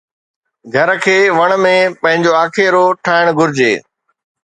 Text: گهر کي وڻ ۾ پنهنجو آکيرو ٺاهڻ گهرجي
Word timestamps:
گهر 0.73 0.89
کي 1.03 1.17
وڻ 1.37 1.51
۾ 1.65 1.75
پنهنجو 2.01 2.31
آکيرو 2.43 2.83
ٺاهڻ 3.05 3.25
گهرجي 3.37 3.73